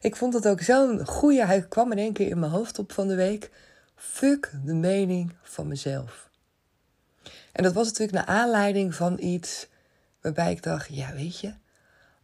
[0.00, 1.46] Ik vond het ook zo'n goede.
[1.46, 3.50] Hij kwam in één keer in mijn hoofd op van de week.
[3.94, 6.30] Fuck de mening van mezelf.
[7.52, 9.66] En dat was natuurlijk naar aanleiding van iets
[10.20, 11.54] waarbij ik dacht: ja, weet je,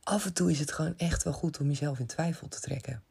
[0.02, 3.02] af en toe is het gewoon echt wel goed om jezelf in twijfel te trekken.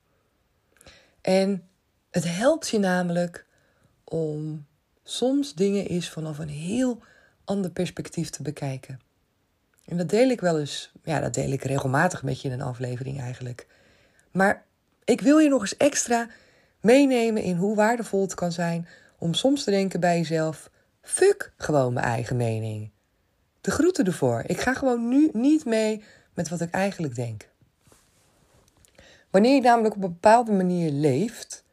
[1.22, 1.68] En
[2.12, 3.46] het helpt je namelijk
[4.04, 4.66] om
[5.04, 7.02] soms dingen eens vanaf een heel
[7.46, 9.00] ander perspectief te bekijken.
[9.86, 12.62] En dat deel ik wel eens, ja, dat deel ik regelmatig met je in een
[12.62, 13.68] aflevering eigenlijk.
[14.34, 14.66] Maar
[15.04, 16.28] ik wil je nog eens extra
[16.82, 20.70] meenemen in hoe waardevol het kan zijn om soms te denken bij jezelf:
[21.02, 22.92] fuck gewoon mijn eigen mening.
[23.62, 24.44] De groeten ervoor.
[24.46, 26.04] Ik ga gewoon nu niet mee
[26.34, 27.50] met wat ik eigenlijk denk.
[29.30, 31.64] Wanneer je namelijk op een bepaalde manier leeft,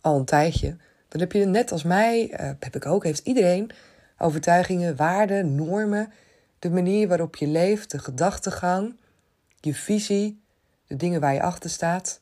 [0.00, 0.76] al een tijdje,
[1.08, 3.70] dan heb je net als mij, uh, heb ik ook, heeft iedereen
[4.18, 6.12] overtuigingen, waarden, normen,
[6.58, 8.96] de manier waarop je leeft, de gedachtegang,
[9.60, 10.40] je visie,
[10.88, 12.20] de dingen waar je achter staat.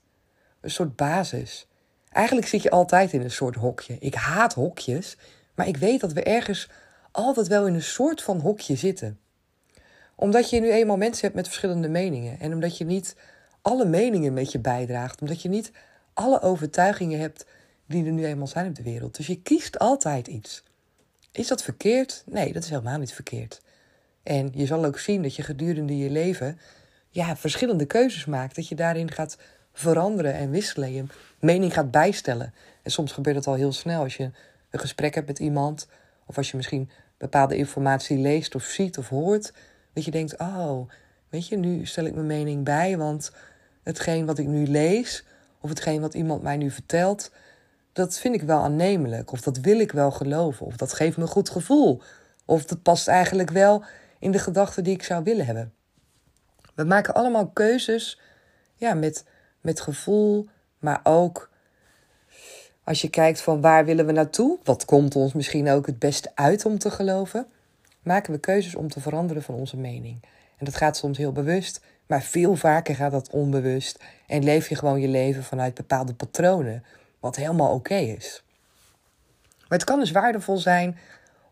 [0.61, 1.67] Een soort basis.
[2.09, 3.97] Eigenlijk zit je altijd in een soort hokje.
[3.99, 5.17] Ik haat hokjes,
[5.55, 6.71] maar ik weet dat we ergens
[7.11, 9.19] altijd wel in een soort van hokje zitten.
[10.15, 12.41] Omdat je nu eenmaal mensen hebt met verschillende meningen.
[12.41, 13.17] En omdat je niet
[13.63, 15.21] alle meningen met je bijdraagt.
[15.21, 15.73] Omdat je niet
[16.15, 17.47] alle overtuigingen hebt
[17.87, 19.17] die er nu eenmaal zijn op de wereld.
[19.17, 20.63] Dus je kiest altijd iets.
[21.33, 22.23] Is dat verkeerd?
[22.27, 23.61] Nee, dat is helemaal niet verkeerd.
[24.23, 26.59] En je zal ook zien dat je gedurende je leven
[27.17, 28.57] ja, verschillende keuzes maakt.
[28.57, 29.39] Dat je daarin gaat
[29.73, 30.93] veranderen en wisselen.
[30.93, 31.05] Je
[31.41, 32.55] mening gaat bijstellen.
[32.83, 34.31] En soms gebeurt dat al heel snel als je
[34.71, 35.89] een gesprek hebt met iemand.
[36.27, 39.53] Of als je misschien bepaalde informatie leest of ziet of hoort.
[39.93, 40.91] Dat je denkt, oh,
[41.29, 42.97] weet je, nu stel ik mijn mening bij.
[42.97, 43.33] Want
[43.83, 45.25] hetgeen wat ik nu lees
[45.61, 47.31] of hetgeen wat iemand mij nu vertelt...
[47.93, 49.33] dat vind ik wel aannemelijk.
[49.33, 50.67] Of dat wil ik wel geloven.
[50.67, 52.03] Of dat geeft me een goed gevoel.
[52.45, 53.85] Of dat past eigenlijk wel
[54.19, 55.76] in de gedachten die ik zou willen hebben.
[56.77, 58.21] We maken allemaal keuzes
[58.75, 59.25] ja, met,
[59.61, 60.49] met gevoel,
[60.79, 61.51] maar ook
[62.85, 66.31] als je kijkt van waar willen we naartoe, wat komt ons misschien ook het beste
[66.35, 67.47] uit om te geloven,
[68.03, 70.23] maken we keuzes om te veranderen van onze mening.
[70.57, 74.75] En dat gaat soms heel bewust, maar veel vaker gaat dat onbewust en leef je
[74.75, 76.85] gewoon je leven vanuit bepaalde patronen,
[77.21, 78.43] wat helemaal oké is.
[79.69, 80.99] Maar het kan dus waardevol zijn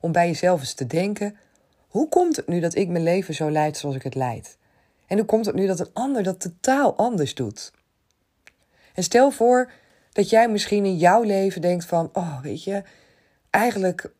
[0.01, 1.37] om bij jezelf eens te denken:
[1.89, 4.56] hoe komt het nu dat ik mijn leven zo leid zoals ik het leid?
[5.15, 7.73] En hoe komt het nu dat een ander dat totaal anders doet?
[8.95, 9.71] En stel voor
[10.13, 12.83] dat jij misschien in jouw leven denkt van, oh weet je,
[13.51, 14.13] eigenlijk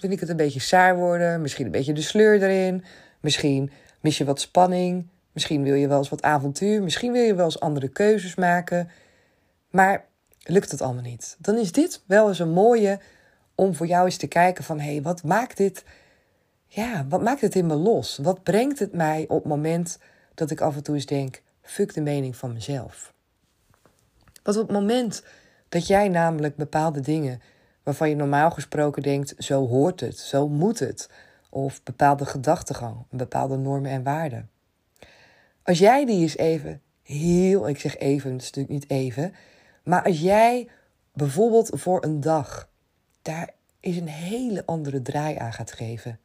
[0.00, 2.84] vind ik het een beetje saai worden, misschien een beetje de sleur erin,
[3.20, 7.34] misschien mis je wat spanning, misschien wil je wel eens wat avontuur, misschien wil je
[7.34, 8.90] wel eens andere keuzes maken,
[9.70, 10.04] maar
[10.42, 11.36] lukt het allemaal niet.
[11.38, 13.00] Dan is dit wel eens een mooie
[13.54, 15.84] om voor jou eens te kijken van, hé, hey, wat maakt dit,
[16.66, 18.18] ja, wat maakt het in me los?
[18.22, 19.98] Wat brengt het mij op het moment
[20.40, 23.12] dat ik af en toe eens denk: fuck de mening van mezelf.
[24.42, 25.24] Want op het moment
[25.68, 27.40] dat jij namelijk bepaalde dingen
[27.82, 31.10] waarvan je normaal gesproken denkt: zo hoort het, zo moet het,
[31.50, 34.50] of bepaalde gedachtegang, bepaalde normen en waarden.
[35.62, 39.34] Als jij die eens even heel, ik zeg even, het is niet even,
[39.84, 40.68] maar als jij
[41.12, 42.68] bijvoorbeeld voor een dag
[43.22, 43.50] daar
[43.80, 46.18] is een hele andere draai aan gaat geven,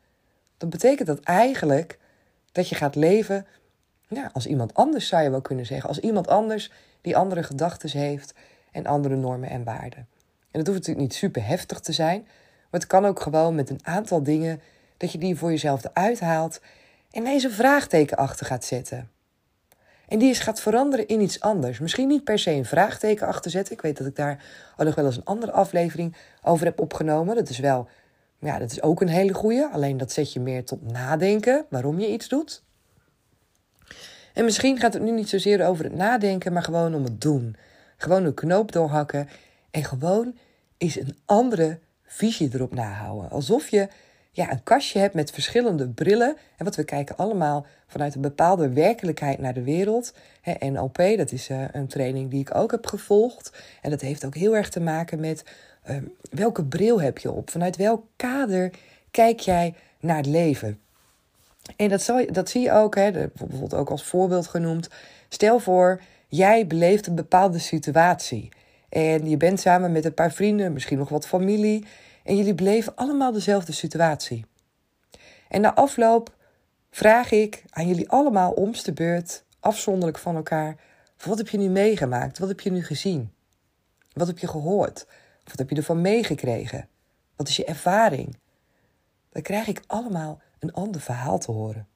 [0.58, 2.00] dan betekent dat eigenlijk
[2.52, 3.46] dat je gaat leven
[4.07, 5.90] ja, als iemand anders zou je wel kunnen zeggen.
[5.90, 6.72] Als iemand anders
[7.02, 8.34] die andere gedachten heeft
[8.72, 10.07] en andere normen en waarden.
[10.52, 12.22] En dat hoeft natuurlijk niet super heftig te zijn.
[12.69, 14.62] Maar het kan ook gewoon met een aantal dingen
[14.98, 16.62] dat je die voor jezelf eruit haalt
[17.12, 19.10] en deze vraagteken achter gaat zetten.
[20.08, 21.80] En die eens gaat veranderen in iets anders.
[21.80, 23.74] Misschien niet per se een vraagteken achter zetten.
[23.74, 24.44] Ik weet dat ik daar
[24.78, 27.36] al nog wel eens een andere aflevering over heb opgenomen.
[27.36, 27.88] Dat is wel,
[28.40, 29.66] ja, dat is ook een hele goeie.
[29.66, 32.63] Alleen dat zet je meer tot nadenken waarom je iets doet.
[34.36, 37.56] En misschien gaat het nu niet zozeer over het nadenken, maar gewoon om het doen.
[37.98, 39.28] Gewoon een knoop doorhakken
[39.72, 40.38] En gewoon
[40.78, 43.30] is een andere visie erop nahouden.
[43.30, 43.88] Alsof je
[44.32, 46.38] ja, een kastje hebt met verschillende brillen.
[46.58, 50.14] En wat we kijken allemaal vanuit een bepaalde werkelijkheid naar de wereld.
[50.42, 53.52] En NLP, dat is uh, een training die ik ook heb gevolgd.
[53.82, 55.44] En dat heeft ook heel erg te maken met
[55.90, 55.98] uh,
[56.32, 57.50] welke bril heb je op?
[57.50, 58.72] Vanuit welk kader
[59.12, 60.80] kijk jij naar het leven?
[61.76, 64.90] En dat, zal, dat zie je ook, hè, bijvoorbeeld ook als voorbeeld genoemd.
[65.30, 68.50] Stel voor, jij beleeft een bepaalde situatie.
[68.90, 71.86] En je bent samen met een paar vrienden, misschien nog wat familie.
[72.24, 74.46] En jullie beleven allemaal dezelfde situatie.
[75.50, 76.36] En na afloop
[76.90, 80.76] vraag ik aan jullie allemaal omste beurt, afzonderlijk van elkaar:
[81.24, 82.40] wat heb je nu meegemaakt?
[82.40, 83.32] Wat heb je nu gezien?
[84.14, 85.08] Wat heb je gehoord?
[85.44, 86.88] Wat heb je ervan meegekregen?
[87.36, 88.38] Wat is je ervaring?
[89.30, 91.88] Dan krijg ik allemaal een ander verhaal te horen.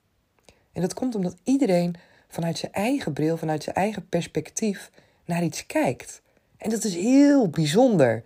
[0.72, 1.96] En dat komt omdat iedereen
[2.28, 4.92] vanuit zijn eigen bril, vanuit zijn eigen perspectief
[5.26, 6.22] naar iets kijkt.
[6.58, 8.24] En dat is heel bijzonder.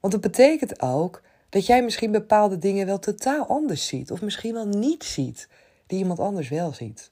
[0.00, 4.54] Want dat betekent ook dat jij misschien bepaalde dingen wel totaal anders ziet, of misschien
[4.54, 5.48] wel niet ziet,
[5.86, 7.10] die iemand anders wel ziet.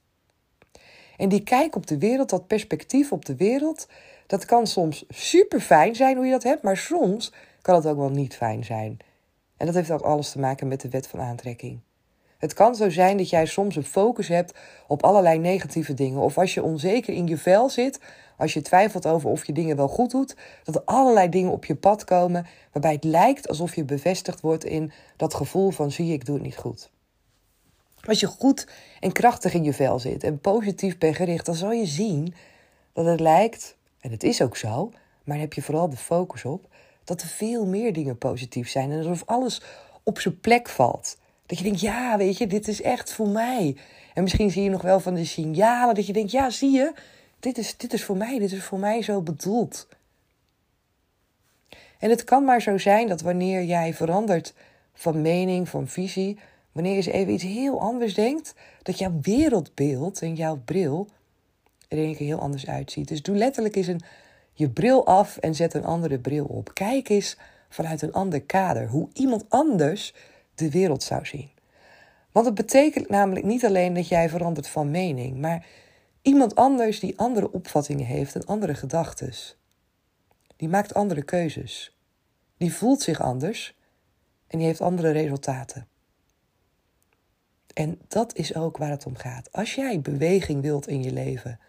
[1.17, 3.87] En die kijk op de wereld, dat perspectief op de wereld,
[4.27, 7.33] dat kan soms super fijn zijn hoe je dat hebt, maar soms
[7.63, 8.99] kan het ook wel niet fijn zijn.
[9.57, 11.81] En dat heeft ook alles te maken met de wet van aantrekking.
[12.39, 16.21] Het kan zo zijn dat jij soms een focus hebt op allerlei negatieve dingen.
[16.21, 18.01] Of als je onzeker in je vel zit,
[18.37, 21.65] als je twijfelt over of je dingen wel goed doet, dat er allerlei dingen op
[21.65, 26.13] je pad komen waarbij het lijkt alsof je bevestigd wordt in dat gevoel van zie
[26.13, 26.91] ik doe het niet goed.
[28.01, 28.67] Als je goed
[29.01, 32.35] en krachtig in je vel zit en positief bent gericht, dan zal je zien
[32.93, 34.93] dat het lijkt, en het is ook zo,
[35.25, 36.67] maar heb je vooral de focus op,
[37.05, 39.63] dat er veel meer dingen positief zijn en alsof alles
[40.03, 41.17] op zijn plek valt.
[41.49, 43.77] Dat je denkt, ja, weet je, dit is echt voor mij.
[44.15, 46.93] En misschien zie je nog wel van de signalen dat je denkt, ja, zie je,
[47.41, 49.89] dit is, dit is voor mij, dit is voor mij zo bedoeld.
[51.99, 54.55] En het kan maar zo zijn dat wanneer jij verandert
[54.95, 56.39] van mening, van visie,
[56.73, 61.09] wanneer je eens even iets heel anders denkt, dat jouw wereldbeeld en jouw bril
[61.89, 63.09] er een keer heel anders uitziet.
[63.09, 64.01] Dus doe letterlijk eens een,
[64.53, 66.75] je bril af en zet een andere bril op.
[66.75, 67.37] Kijk eens
[67.69, 70.15] vanuit een ander kader hoe iemand anders
[70.59, 71.51] de wereld zou zien.
[72.33, 75.67] Want het betekent namelijk niet alleen dat jij verandert van mening, maar
[76.23, 79.33] iemand anders die andere opvattingen heeft en andere gedachten.
[80.57, 81.97] Die maakt andere keuzes.
[82.57, 83.77] Die voelt zich anders
[84.47, 85.89] en die heeft andere resultaten.
[87.75, 89.53] En dat is ook waar het om gaat.
[89.53, 91.61] Als jij beweging wilt in je leven,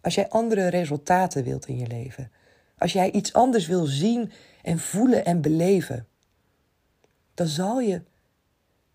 [0.00, 2.32] als jij andere resultaten wilt in je leven,
[2.78, 6.06] als jij iets anders wil zien en voelen en beleven,
[7.34, 8.02] dan zal je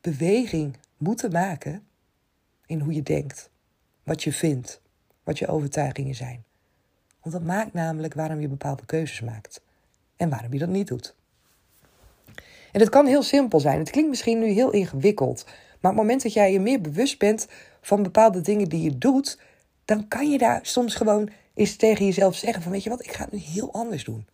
[0.09, 1.83] beweging moeten maken
[2.65, 3.49] in hoe je denkt,
[4.03, 4.81] wat je vindt,
[5.23, 6.43] wat je overtuigingen zijn.
[7.21, 9.61] Want dat maakt namelijk waarom je bepaalde keuzes maakt
[10.15, 11.15] en waarom je dat niet doet.
[12.71, 13.79] En het kan heel simpel zijn.
[13.79, 15.43] Het klinkt misschien nu heel ingewikkeld.
[15.45, 17.47] Maar op het moment dat jij je meer bewust bent
[17.81, 19.39] van bepaalde dingen die je doet,
[19.85, 23.11] dan kan je daar soms gewoon eens tegen jezelf zeggen van weet je wat, ik
[23.11, 24.27] ga het nu heel anders doen.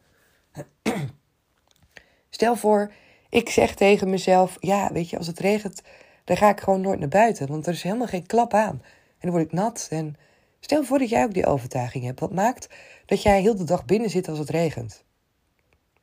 [2.30, 2.92] Stel voor,
[3.34, 5.82] ik zeg tegen mezelf, ja, weet je, als het regent,
[6.24, 7.48] dan ga ik gewoon nooit naar buiten.
[7.48, 8.82] Want er is helemaal geen klap aan.
[8.82, 9.88] En dan word ik nat.
[9.90, 10.16] En
[10.60, 12.20] stel voor dat jij ook die overtuiging hebt.
[12.20, 12.70] Wat maakt
[13.06, 15.04] dat jij heel de dag binnen zit als het regent?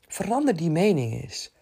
[0.07, 1.53] Verander die mening eens.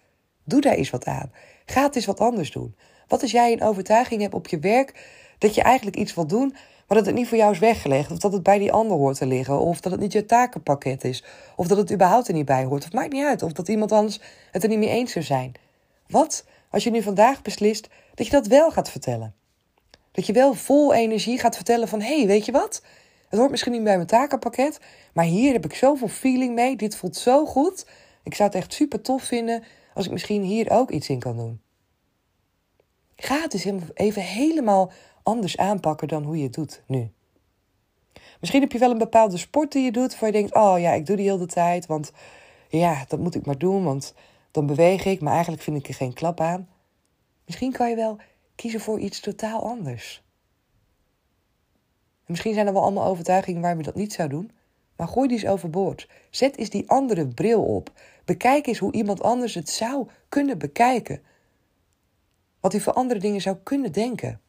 [0.45, 1.33] Doe daar eens wat aan.
[1.67, 2.77] Ga het eens wat anders doen.
[3.07, 5.07] Wat als jij een overtuiging hebt op je werk
[5.39, 6.57] dat je eigenlijk iets wil doen,
[6.89, 9.17] maar dat het niet voor jou is weggelegd, of dat het bij die ander hoort
[9.17, 11.25] te liggen, of dat het niet je takenpakket is,
[11.57, 12.85] of dat het überhaupt er niet bij hoort.
[12.85, 15.53] Het maakt niet uit, of dat iemand anders het er niet mee eens zou zijn.
[16.07, 19.35] Wat als je nu vandaag beslist dat je dat wel gaat vertellen?
[20.13, 22.83] Dat je wel vol energie gaat vertellen van, hé, hey, weet je wat?
[23.29, 24.81] Het hoort misschien niet bij mijn takenpakket,
[25.13, 27.87] maar hier heb ik zoveel feeling mee, dit voelt zo goed.
[28.23, 29.63] Ik zou het echt super tof vinden
[29.95, 31.61] als ik misschien hier ook iets in kan doen.
[33.17, 34.93] Ga het dus even helemaal
[35.29, 37.11] anders aanpakken dan hoe je het doet nu.
[38.41, 40.93] Misschien heb je wel een bepaalde sport die je doet, waar je denkt: oh ja,
[40.93, 42.13] ik doe die heel de tijd, want
[42.69, 44.15] ja, dat moet ik maar doen, want
[44.51, 46.69] dan beweeg ik, maar eigenlijk vind ik er geen klap aan.
[47.45, 48.17] Misschien kan je wel
[48.55, 50.23] kiezen voor iets totaal anders.
[52.17, 54.51] En misschien zijn er wel allemaal overtuigingen waarom je dat niet zou doen,
[54.97, 56.09] maar gooi die eens overboord.
[56.31, 57.93] Zet eens die andere bril op.
[58.25, 61.23] Bekijk eens hoe iemand anders het zou kunnen bekijken.
[62.61, 64.41] Wat hij voor andere dingen zou kunnen denken.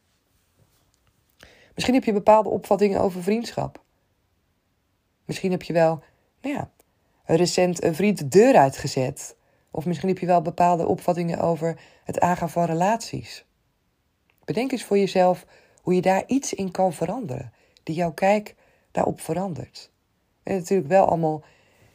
[1.74, 3.82] Misschien heb je bepaalde opvattingen over vriendschap.
[5.24, 6.02] Misschien heb je wel,
[6.40, 6.70] nou ja,
[7.24, 9.36] recent een vriend de deur uitgezet.
[9.70, 13.44] Of misschien heb je wel bepaalde opvattingen over het aangaan van relaties.
[14.44, 15.46] Bedenk eens voor jezelf
[15.82, 18.54] hoe je daar iets in kan veranderen, die jouw kijk
[18.90, 19.90] daarop verandert.
[20.42, 21.42] En natuurlijk wel allemaal,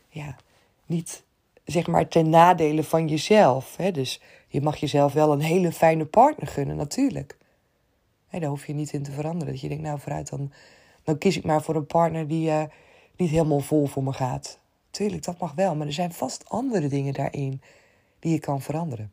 [0.09, 0.35] ja,
[0.85, 1.23] niet
[1.65, 3.75] zeg maar ten nadele van jezelf.
[3.77, 3.91] Hè?
[3.91, 7.37] Dus je mag jezelf wel een hele fijne partner gunnen, natuurlijk.
[8.39, 9.53] Daar hoef je niet in te veranderen.
[9.53, 10.51] Dat je denkt, nou vooruit, dan,
[11.03, 12.63] dan kies ik maar voor een partner die uh,
[13.15, 14.59] niet helemaal vol voor me gaat.
[14.89, 15.75] Tuurlijk, dat mag wel.
[15.75, 17.61] Maar er zijn vast andere dingen daarin
[18.19, 19.11] die je kan veranderen.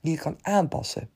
[0.00, 1.10] Die je kan aanpassen.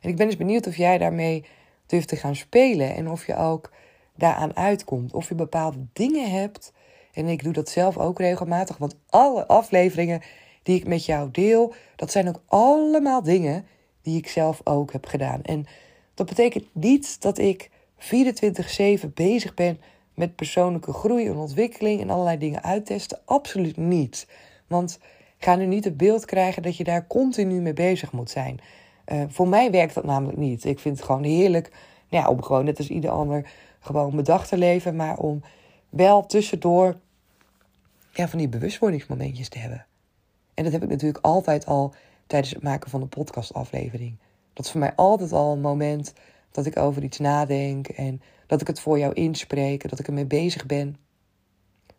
[0.00, 1.44] En ik ben dus benieuwd of jij daarmee
[1.86, 2.94] durft te gaan spelen.
[2.94, 3.72] En of je ook
[4.16, 5.12] daaraan uitkomt.
[5.12, 6.72] Of je bepaalde dingen hebt.
[7.12, 8.76] En ik doe dat zelf ook regelmatig.
[8.76, 10.22] Want alle afleveringen
[10.62, 13.66] die ik met jou deel, dat zijn ook allemaal dingen
[14.02, 15.42] die ik zelf ook heb gedaan.
[15.42, 15.66] En
[16.14, 19.80] dat betekent niet dat ik 24/7 bezig ben
[20.14, 23.18] met persoonlijke groei en ontwikkeling en allerlei dingen uittesten.
[23.24, 24.26] Absoluut niet.
[24.66, 24.98] Want
[25.38, 28.60] ga nu niet het beeld krijgen dat je daar continu mee bezig moet zijn.
[29.06, 30.64] Uh, voor mij werkt dat namelijk niet.
[30.64, 31.70] Ik vind het gewoon heerlijk
[32.08, 35.42] nou ja, om gewoon net als ieder ander gewoon mijn dag te leven, maar om
[35.88, 36.96] wel tussendoor
[38.12, 39.86] ja, van die bewustwordingsmomentjes te hebben.
[40.54, 41.94] En dat heb ik natuurlijk altijd al
[42.30, 44.16] tijdens het maken van een podcastaflevering.
[44.52, 46.12] Dat is voor mij altijd al een moment
[46.50, 50.26] dat ik over iets nadenk en dat ik het voor jou inspreek, dat ik ermee
[50.26, 50.96] bezig ben.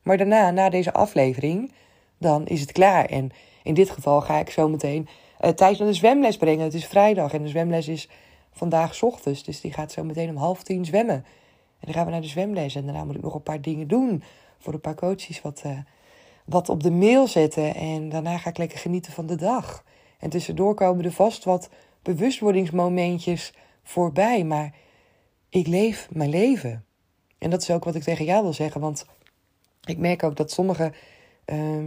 [0.01, 1.71] Maar daarna, na deze aflevering,
[2.17, 3.05] dan is het klaar.
[3.05, 3.29] En
[3.63, 5.07] in dit geval ga ik zo meteen
[5.41, 6.63] uh, Thijs naar de zwemles brengen.
[6.63, 8.09] Het is vrijdag en de zwemles is
[8.51, 9.43] vandaag ochtends.
[9.43, 11.15] Dus die gaat zo meteen om half tien zwemmen.
[11.15, 11.25] En
[11.79, 12.75] dan gaan we naar de zwemles.
[12.75, 14.23] En daarna moet ik nog een paar dingen doen.
[14.59, 15.77] Voor een paar coaches wat, uh,
[16.45, 17.75] wat op de mail zetten.
[17.75, 19.83] En daarna ga ik lekker genieten van de dag.
[20.21, 21.69] En tussendoor komen er vast wat
[22.01, 24.43] bewustwordingsmomentjes voorbij.
[24.43, 24.75] Maar
[25.49, 26.85] ik leef mijn leven.
[27.37, 28.81] En dat is ook wat ik tegen jou wil zeggen.
[28.81, 29.05] Want
[29.83, 30.93] ik merk ook dat sommigen
[31.45, 31.85] uh,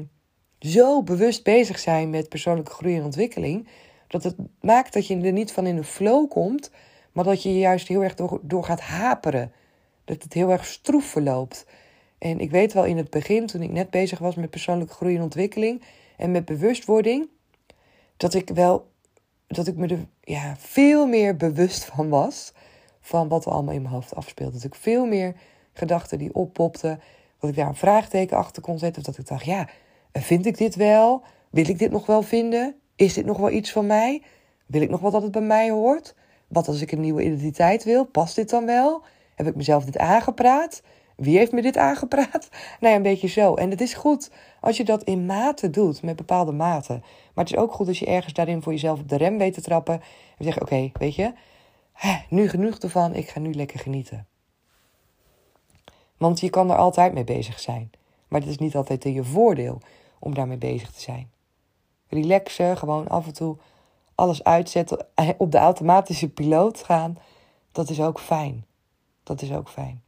[0.58, 3.68] zo bewust bezig zijn met persoonlijke groei en ontwikkeling.
[4.08, 6.70] Dat het maakt dat je er niet van in de flow komt.
[7.12, 9.52] Maar dat je juist heel erg door, door gaat haperen.
[10.04, 11.66] Dat het heel erg stroef verloopt.
[12.18, 15.16] En ik weet wel in het begin, toen ik net bezig was met persoonlijke groei
[15.16, 15.82] en ontwikkeling
[16.16, 17.28] en met bewustwording,
[18.16, 18.90] dat ik wel,
[19.46, 22.52] dat ik me er ja, veel meer bewust van was
[23.04, 24.52] van wat er allemaal in mijn hoofd afspeelde.
[24.52, 25.34] Dat ik veel meer
[25.72, 27.00] gedachten die oppopten,
[27.40, 29.02] dat ik daar een vraagteken achter kon zetten.
[29.02, 29.68] Of dat ik dacht, ja,
[30.12, 31.22] vind ik dit wel?
[31.50, 32.74] Wil ik dit nog wel vinden?
[32.96, 34.22] Is dit nog wel iets van mij?
[34.66, 36.14] Wil ik nog wel dat het bij mij hoort?
[36.48, 38.04] Wat als ik een nieuwe identiteit wil?
[38.04, 39.02] Past dit dan wel?
[39.34, 40.82] Heb ik mezelf dit aangepraat?
[41.16, 42.48] Wie heeft me dit aangepraat?
[42.80, 43.54] Nou ja, een beetje zo.
[43.54, 44.30] En het is goed
[44.60, 47.00] als je dat in mate doet, met bepaalde maten.
[47.34, 49.54] Maar het is ook goed als je ergens daarin voor jezelf op de rem weet
[49.54, 49.94] te trappen.
[50.38, 51.32] En zeggen, oké, weet je,
[52.28, 54.26] nu genoeg ervan, ik ga nu lekker genieten.
[56.16, 57.90] Want je kan er altijd mee bezig zijn.
[58.28, 59.80] Maar het is niet altijd in je voordeel
[60.18, 61.30] om daarmee bezig te zijn.
[62.08, 63.56] Relaxen, gewoon af en toe
[64.14, 65.06] alles uitzetten,
[65.38, 67.18] op de automatische piloot gaan,
[67.72, 68.64] dat is ook fijn.
[69.22, 70.03] Dat is ook fijn.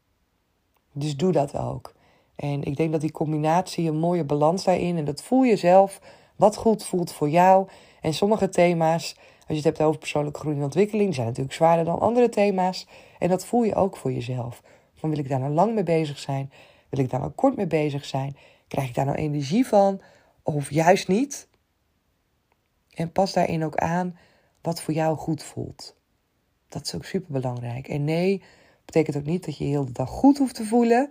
[0.99, 1.95] Dus doe dat ook.
[2.37, 4.97] En ik denk dat die combinatie een mooie balans daarin.
[4.97, 6.01] En dat voel je zelf.
[6.37, 7.69] Wat goed voelt voor jou.
[8.01, 11.85] En sommige thema's, als je het hebt over persoonlijke groei en ontwikkeling, zijn natuurlijk zwaarder
[11.85, 12.87] dan andere thema's.
[13.19, 14.63] En dat voel je ook voor jezelf.
[14.95, 16.53] Van wil ik daar nou lang mee bezig zijn?
[16.89, 18.37] Wil ik daar nou kort mee bezig zijn?
[18.69, 20.01] Krijg ik daar nou energie van?
[20.43, 21.49] Of juist niet?
[22.95, 24.19] En pas daarin ook aan
[24.63, 25.97] wat voor jou goed voelt.
[26.69, 27.89] Dat is ook super belangrijk.
[27.89, 28.43] En nee,
[28.87, 31.11] betekent ook niet dat je heel de dag goed hoeft te voelen.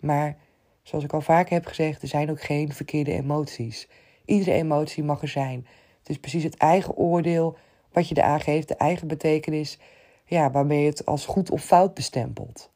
[0.00, 0.36] Maar
[0.82, 3.88] zoals ik al vaker heb gezegd, er zijn ook geen verkeerde emoties.
[4.24, 5.66] Iedere emotie mag er zijn.
[5.98, 7.56] Het is precies het eigen oordeel
[7.92, 9.78] wat je eraan geeft, de eigen betekenis,
[10.24, 12.70] ja, waarmee je het als goed of fout bestempelt.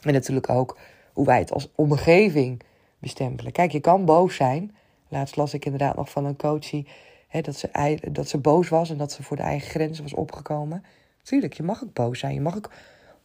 [0.00, 0.78] En natuurlijk ook
[1.12, 2.62] hoe wij het als omgeving
[2.98, 3.52] bestempelen.
[3.52, 4.74] Kijk, je kan boos zijn.
[5.08, 6.86] Laatst las ik inderdaad nog van een coachie
[7.28, 10.14] hè, dat, ze, dat ze boos was en dat ze voor de eigen grenzen was
[10.14, 10.84] opgekomen.
[11.22, 12.34] Tuurlijk, je mag ook boos zijn.
[12.34, 12.70] Je mag ook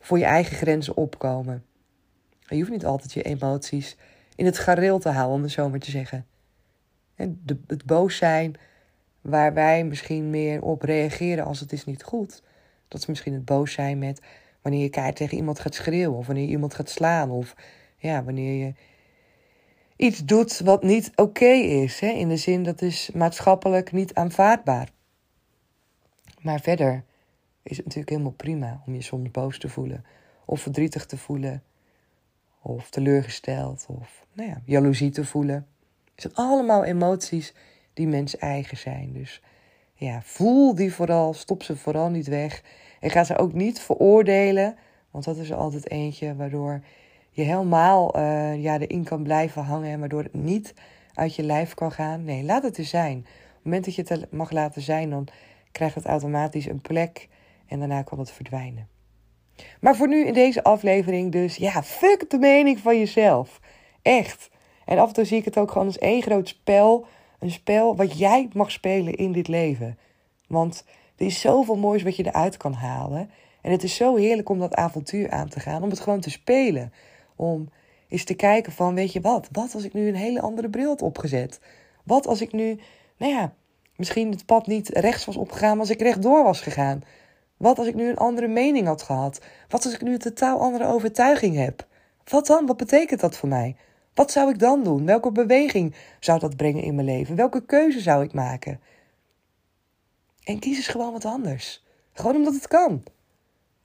[0.06, 1.66] voor je eigen grenzen opkomen.
[2.48, 3.98] je hoeft niet altijd je emoties
[4.36, 6.26] in het gareel te houden, om het zo maar te zeggen.
[7.16, 8.56] En de, het boos zijn
[9.22, 12.44] waar wij misschien meer op reageren als het is niet goed.
[12.88, 14.22] Dat is misschien het boos zijn met
[14.62, 16.18] wanneer je keihard tegen iemand gaat schreeuwen.
[16.18, 17.32] Of wanneer je iemand gaat slaan.
[17.32, 17.56] Of
[17.98, 18.74] ja, wanneer je
[19.96, 22.00] iets doet wat niet oké is.
[22.00, 22.08] Hè?
[22.08, 24.90] In de zin dat is maatschappelijk niet aanvaardbaar.
[26.42, 27.04] Maar verder
[27.66, 30.06] is het natuurlijk helemaal prima om je soms boos te voelen.
[30.46, 31.64] Of verdrietig te voelen.
[32.62, 33.86] Of teleurgesteld.
[33.90, 35.68] Of nou ja, jaloezie te voelen.
[36.12, 37.54] Het zijn allemaal emoties
[37.94, 39.14] die mens eigen zijn.
[39.14, 39.42] Dus
[39.94, 41.34] ja, voel die vooral.
[41.34, 42.64] Stop ze vooral niet weg.
[43.00, 44.76] En ga ze ook niet veroordelen.
[45.12, 46.84] Want dat is er altijd eentje waardoor
[47.30, 49.92] je helemaal uh, ja, erin kan blijven hangen.
[49.92, 50.74] En waardoor het niet
[51.14, 52.24] uit je lijf kan gaan.
[52.24, 53.18] Nee, laat het er zijn.
[53.18, 55.28] Op het moment dat je het mag laten zijn, dan
[55.72, 57.28] krijgt het automatisch een plek
[57.68, 58.88] en daarna kan het verdwijnen.
[59.80, 63.60] Maar voor nu in deze aflevering dus, ja, fuck de mening van jezelf.
[64.02, 64.50] Echt.
[64.86, 67.06] En af en toe zie ik het ook gewoon als één groot spel.
[67.40, 69.98] Een spel wat jij mag spelen in dit leven.
[70.48, 70.86] Want
[71.18, 73.30] er is zoveel moois wat je eruit kan halen.
[73.62, 75.84] En het is zo heerlijk om dat avontuur aan te gaan.
[75.84, 76.94] Om het gewoon te spelen.
[77.36, 77.70] Om
[78.08, 79.48] eens te kijken van, weet je wat?
[79.52, 81.60] Wat als ik nu een hele andere bril had opgezet?
[82.04, 82.80] Wat als ik nu,
[83.18, 83.54] nou ja,
[83.96, 87.04] misschien het pad niet rechts was opgegaan, maar als ik rechtdoor was gegaan?
[87.58, 89.42] Wat als ik nu een andere mening had gehad?
[89.70, 91.88] Wat als ik nu een totaal andere overtuiging heb?
[92.24, 92.66] Wat dan?
[92.66, 93.76] Wat betekent dat voor mij?
[94.14, 95.06] Wat zou ik dan doen?
[95.06, 97.36] Welke beweging zou dat brengen in mijn leven?
[97.36, 98.80] Welke keuze zou ik maken?
[100.44, 101.84] En kies eens gewoon wat anders.
[102.14, 103.04] Gewoon omdat het kan.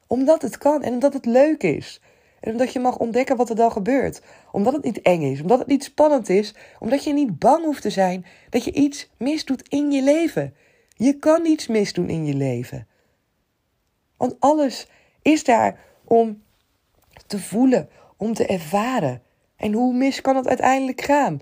[0.07, 2.00] Omdat het kan en omdat het leuk is.
[2.41, 4.23] En omdat je mag ontdekken wat er dan gebeurt.
[4.53, 7.83] Omdat het niet eng is, omdat het niet spannend is, omdat je niet bang hoeft
[7.83, 10.55] te zijn dat je iets misdoet in je leven.
[10.97, 12.87] Je kan niets misdoen in je leven.
[14.21, 14.87] Want alles
[15.23, 16.43] is daar om
[17.27, 19.23] te voelen, om te ervaren.
[19.57, 21.41] En hoe mis kan het uiteindelijk gaan?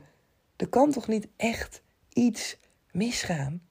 [0.56, 1.82] Er kan toch niet echt
[2.12, 2.58] iets
[2.90, 3.62] misgaan?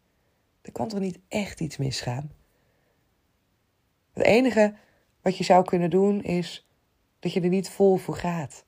[0.61, 2.31] Er kan toch niet echt iets misgaan?
[4.13, 4.73] Het enige
[5.21, 6.67] wat je zou kunnen doen is
[7.19, 8.65] dat je er niet vol voor gaat.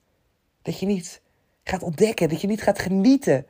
[0.62, 1.22] Dat je niet
[1.64, 3.46] gaat ontdekken, dat je niet gaat genieten.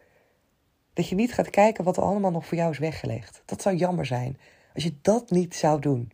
[0.93, 3.43] Dat je niet gaat kijken wat er allemaal nog voor jou is weggelegd.
[3.45, 4.39] Dat zou jammer zijn
[4.75, 6.13] als je dat niet zou doen.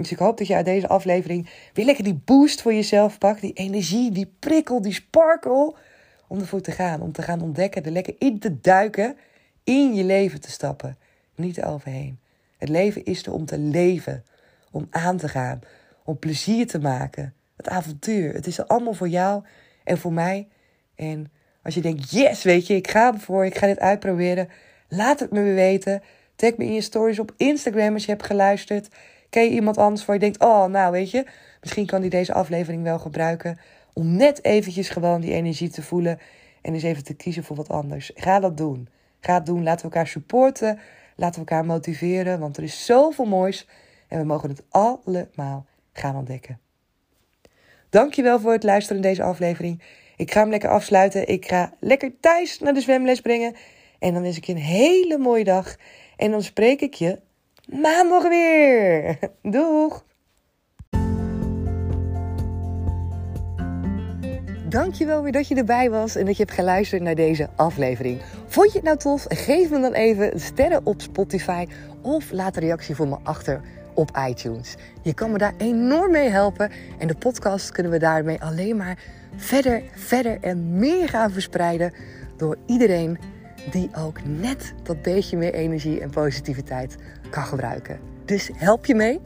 [0.00, 3.40] Dus ik hoop dat je uit deze aflevering weer lekker die boost voor jezelf pakt.
[3.40, 5.74] Die energie, die prikkel, die sparkle.
[6.26, 7.00] Om ervoor te gaan.
[7.00, 9.16] Om te gaan ontdekken, er lekker in te duiken.
[9.64, 10.96] In je leven te stappen.
[11.34, 12.18] Niet eroverheen.
[12.58, 14.24] Het leven is er om te leven.
[14.70, 15.60] Om aan te gaan.
[16.04, 17.34] Om plezier te maken.
[17.56, 18.34] Het avontuur.
[18.34, 19.44] Het is er allemaal voor jou
[19.84, 20.48] en voor mij.
[20.94, 21.32] En
[21.62, 23.44] als je denkt, yes, weet je, ik ga ervoor.
[23.44, 24.48] Ik ga dit uitproberen.
[24.88, 26.02] Laat het me weten.
[26.36, 28.88] Tag me in je stories op Instagram als je hebt geluisterd.
[29.34, 31.26] Ken je iemand anders waar je denkt, oh, nou weet je,
[31.60, 33.58] misschien kan die deze aflevering wel gebruiken
[33.92, 36.18] om net eventjes gewoon die energie te voelen
[36.62, 38.10] en eens even te kiezen voor wat anders.
[38.14, 38.88] Ga dat doen.
[39.20, 39.62] Ga het doen.
[39.62, 40.78] Laten we elkaar supporten.
[41.16, 43.68] Laten we elkaar motiveren, want er is zoveel moois
[44.08, 46.60] en we mogen het allemaal gaan ontdekken.
[47.90, 49.82] Dankjewel voor het luisteren in deze aflevering.
[50.16, 51.28] Ik ga hem lekker afsluiten.
[51.28, 53.54] Ik ga lekker thuis naar de zwemles brengen.
[53.98, 55.76] En dan wens ik je een hele mooie dag.
[56.16, 57.18] En dan spreek ik je
[57.66, 59.18] maandag weer.
[59.42, 60.04] Doeg!
[64.68, 68.20] Dankjewel weer dat je erbij was en dat je hebt geluisterd naar deze aflevering.
[68.46, 69.24] Vond je het nou tof?
[69.28, 71.66] Geef me dan even sterren op Spotify
[72.02, 73.60] of laat een reactie voor me achter
[73.94, 74.74] op iTunes.
[75.02, 78.98] Je kan me daar enorm mee helpen en de podcast kunnen we daarmee alleen maar
[79.36, 81.92] verder, verder en meer gaan verspreiden
[82.36, 83.18] door iedereen
[83.70, 86.96] die ook net dat beetje meer energie en positiviteit
[87.30, 87.98] kan gebruiken.
[88.24, 89.20] Dus help je mee?